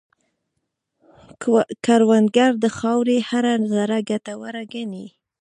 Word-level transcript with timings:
کروندګر 1.85 2.51
د 2.63 2.65
خاورې 2.77 3.17
هره 3.29 3.53
ذره 3.71 3.97
ګټوره 4.09 4.63
ګڼي 4.73 5.07